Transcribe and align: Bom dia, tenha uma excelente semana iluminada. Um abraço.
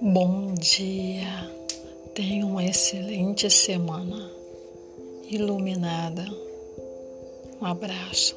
Bom 0.00 0.54
dia, 0.54 1.50
tenha 2.14 2.46
uma 2.46 2.64
excelente 2.64 3.50
semana 3.50 4.30
iluminada. 5.28 6.24
Um 7.60 7.66
abraço. 7.66 8.36